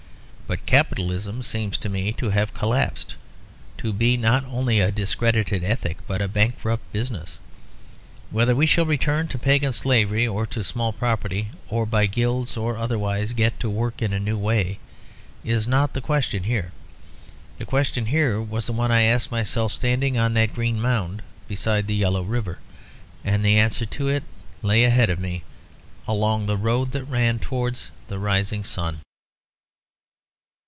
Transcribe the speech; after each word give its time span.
But 0.51 0.65
Capitalism 0.65 1.43
seems 1.43 1.77
to 1.77 1.87
me 1.87 2.11
to 2.17 2.31
have 2.31 2.53
collapsed; 2.53 3.15
to 3.77 3.93
be 3.93 4.17
not 4.17 4.43
only 4.43 4.81
a 4.81 4.91
discredited 4.91 5.63
ethic 5.63 5.99
but 6.09 6.21
a 6.21 6.27
bankrupt 6.27 6.81
business. 6.91 7.39
Whether 8.31 8.53
we 8.53 8.65
shall 8.65 8.85
return 8.85 9.29
to 9.29 9.37
pagan 9.37 9.71
slavery, 9.71 10.27
or 10.27 10.45
to 10.47 10.61
small 10.61 10.91
property, 10.91 11.51
or 11.69 11.85
by 11.85 12.05
guilds 12.05 12.57
or 12.57 12.75
otherwise 12.75 13.31
get 13.31 13.61
to 13.61 13.69
work 13.69 14.01
in 14.01 14.11
a 14.11 14.19
new 14.19 14.37
way, 14.37 14.79
is 15.45 15.69
not 15.69 15.93
the 15.93 16.01
question 16.01 16.43
here. 16.43 16.73
The 17.57 17.63
question 17.65 18.07
here 18.07 18.41
was 18.41 18.65
the 18.65 18.73
one 18.73 18.91
I 18.91 19.03
asked 19.03 19.31
myself 19.31 19.71
standing 19.71 20.17
on 20.17 20.33
that 20.33 20.53
green 20.53 20.81
mound 20.81 21.21
beside 21.47 21.87
the 21.87 21.95
yellow 21.95 22.23
river; 22.23 22.59
and 23.23 23.45
the 23.45 23.55
answer 23.57 23.85
to 23.85 24.09
it 24.09 24.23
lay 24.61 24.83
ahead 24.83 25.09
of 25.09 25.17
me, 25.17 25.43
along 26.09 26.45
the 26.47 26.57
road 26.57 26.91
that 26.91 27.05
ran 27.05 27.39
towards 27.39 27.91
the 28.09 28.19
rising 28.19 28.65
sun. 28.65 28.99